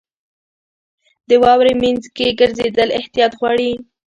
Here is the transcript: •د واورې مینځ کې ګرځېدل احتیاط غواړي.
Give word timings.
•د 1.29 1.31
واورې 1.43 1.73
مینځ 1.81 2.03
کې 2.15 2.35
ګرځېدل 2.39 2.89
احتیاط 2.99 3.31
غواړي. 3.39 3.71